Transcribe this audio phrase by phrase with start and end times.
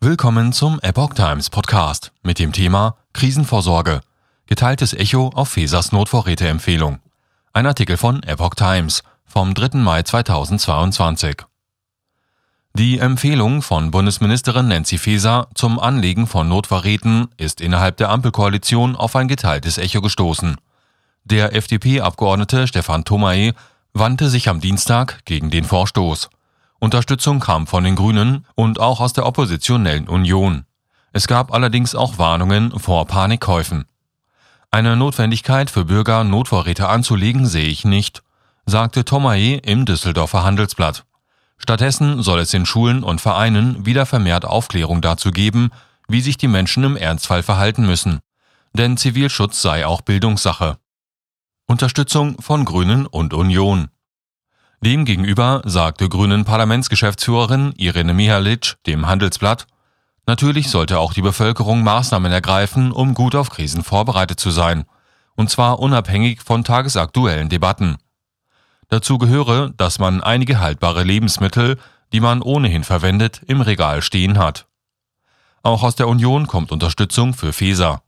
[0.00, 4.00] Willkommen zum Epoch Times Podcast mit dem Thema Krisenvorsorge.
[4.46, 7.00] Geteiltes Echo auf Fesers Notvorräteempfehlung.
[7.52, 9.78] Ein Artikel von Epoch Times vom 3.
[9.78, 11.38] Mai 2022.
[12.74, 19.16] Die Empfehlung von Bundesministerin Nancy Faeser zum Anlegen von Notvorräten ist innerhalb der Ampelkoalition auf
[19.16, 20.58] ein geteiltes Echo gestoßen.
[21.24, 23.52] Der FDP-Abgeordnete Stefan Thomae
[23.94, 26.30] wandte sich am Dienstag gegen den Vorstoß.
[26.80, 30.64] Unterstützung kam von den Grünen und auch aus der oppositionellen Union.
[31.12, 33.86] Es gab allerdings auch Warnungen vor Panikkäufen.
[34.70, 38.22] Eine Notwendigkeit für Bürger, Notvorräte anzulegen, sehe ich nicht,
[38.66, 41.04] sagte Thomae im Düsseldorfer Handelsblatt.
[41.56, 45.70] Stattdessen soll es in Schulen und Vereinen wieder vermehrt Aufklärung dazu geben,
[46.06, 48.20] wie sich die Menschen im Ernstfall verhalten müssen.
[48.72, 50.78] Denn Zivilschutz sei auch Bildungssache.
[51.66, 53.88] Unterstützung von Grünen und Union.
[54.80, 59.66] Demgegenüber sagte Grünen Parlamentsgeschäftsführerin Irene Mihalic dem Handelsblatt,
[60.24, 64.84] natürlich sollte auch die Bevölkerung Maßnahmen ergreifen, um gut auf Krisen vorbereitet zu sein,
[65.34, 67.96] und zwar unabhängig von tagesaktuellen Debatten.
[68.88, 71.76] Dazu gehöre, dass man einige haltbare Lebensmittel,
[72.12, 74.66] die man ohnehin verwendet, im Regal stehen hat.
[75.64, 78.02] Auch aus der Union kommt Unterstützung für Feser.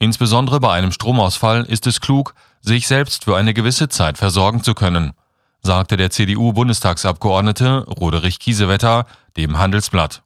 [0.00, 4.74] Insbesondere bei einem Stromausfall ist es klug, sich selbst für eine gewisse Zeit versorgen zu
[4.74, 5.12] können–
[5.68, 9.04] sagte der CDU-Bundestagsabgeordnete Roderich Kiesewetter
[9.36, 10.22] dem Handelsblatt.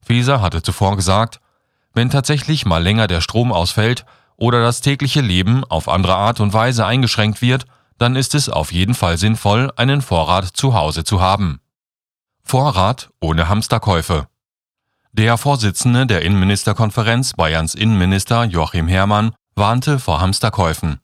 [0.00, 1.38] Feser hatte zuvor gesagt,
[1.92, 4.06] wenn tatsächlich mal länger der Strom ausfällt
[4.38, 7.66] oder das tägliche Leben auf andere Art und Weise eingeschränkt wird,
[7.98, 11.60] dann ist es auf jeden Fall sinnvoll, einen Vorrat zu Hause zu haben.
[12.42, 14.28] Vorrat ohne Hamsterkäufe.
[15.12, 21.00] Der Vorsitzende der Innenministerkonferenz Bayerns Innenminister Joachim Herrmann warnte vor Hamsterkäufen.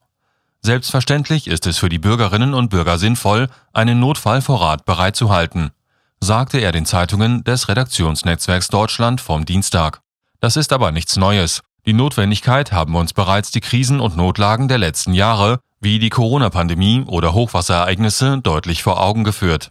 [0.67, 5.71] Selbstverständlich ist es für die Bürgerinnen und Bürger sinnvoll, einen Notfallvorrat bereitzuhalten,
[6.19, 10.01] sagte er den Zeitungen des Redaktionsnetzwerks Deutschland vom Dienstag.
[10.41, 11.63] Das ist aber nichts Neues.
[11.87, 17.05] Die Notwendigkeit haben uns bereits die Krisen und Notlagen der letzten Jahre, wie die Corona-Pandemie
[17.07, 19.71] oder Hochwasserereignisse, deutlich vor Augen geführt.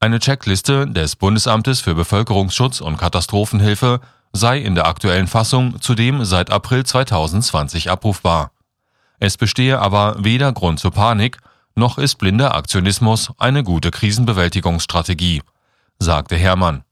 [0.00, 4.00] Eine Checkliste des Bundesamtes für Bevölkerungsschutz und Katastrophenhilfe
[4.32, 8.50] sei in der aktuellen Fassung zudem seit April 2020 abrufbar.
[9.24, 11.38] Es bestehe aber weder Grund zur Panik,
[11.74, 15.40] noch ist blinder Aktionismus eine gute Krisenbewältigungsstrategie,
[15.98, 16.84] sagte Hermann.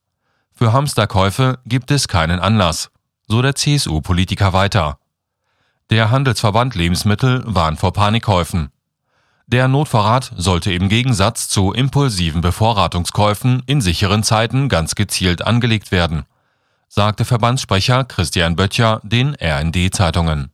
[0.55, 2.91] Für Hamsterkäufe gibt es keinen Anlass,
[3.29, 4.99] so der CSU-Politiker weiter.
[5.91, 8.71] Der Handelsverband Lebensmittel warnt vor Panikkäufen.
[9.47, 16.25] Der Notvorrat sollte im Gegensatz zu impulsiven Bevorratungskäufen in sicheren Zeiten ganz gezielt angelegt werden,
[16.89, 20.52] sagte Verbandssprecher Christian Böttcher den RND-Zeitungen.